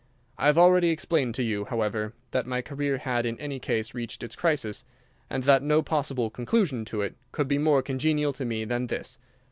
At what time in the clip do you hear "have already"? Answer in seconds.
0.47-0.89